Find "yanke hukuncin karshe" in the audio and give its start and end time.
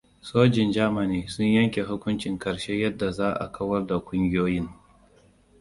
1.45-2.79